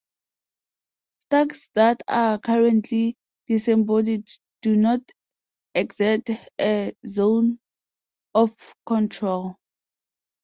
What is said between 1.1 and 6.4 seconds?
Stacks that are currently disembodied do not exert